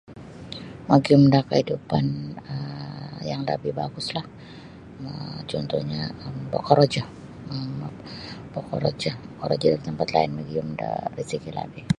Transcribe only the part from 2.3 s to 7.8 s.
um yang lebih bagus lah um cuntuhnyo bokorojo um